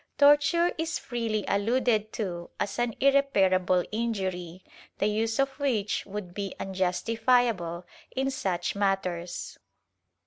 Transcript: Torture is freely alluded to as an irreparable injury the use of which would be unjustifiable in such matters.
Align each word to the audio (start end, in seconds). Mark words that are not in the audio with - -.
Torture 0.17 0.73
is 0.79 0.97
freely 0.97 1.45
alluded 1.47 2.11
to 2.13 2.49
as 2.59 2.79
an 2.79 2.95
irreparable 2.99 3.85
injury 3.91 4.63
the 4.97 5.05
use 5.05 5.37
of 5.37 5.49
which 5.59 6.07
would 6.07 6.33
be 6.33 6.55
unjustifiable 6.59 7.85
in 8.09 8.31
such 8.31 8.75
matters. 8.75 9.59